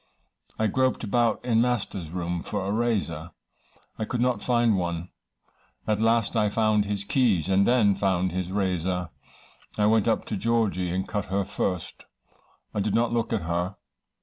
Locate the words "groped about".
0.65-1.45